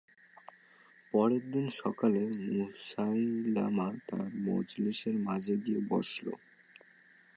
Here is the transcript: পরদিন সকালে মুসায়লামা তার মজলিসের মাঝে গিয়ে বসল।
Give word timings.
পরদিন 1.13 1.65
সকালে 1.81 2.21
মুসায়লামা 2.49 3.87
তার 4.07 4.29
মজলিসের 4.47 5.15
মাঝে 5.27 5.55
গিয়ে 5.57 5.81
বসল। 5.89 6.27